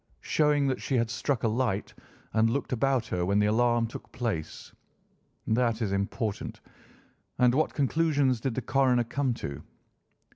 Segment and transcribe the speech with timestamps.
[0.21, 1.93] "Showing that she had struck a light
[2.33, 4.73] and looked about her when the alarm took place.
[5.45, 6.59] That is important.
[7.37, 9.61] And what conclusions did the coroner come to?"